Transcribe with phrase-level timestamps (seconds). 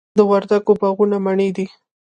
[0.17, 1.65] د وردګو باغونه مڼې دي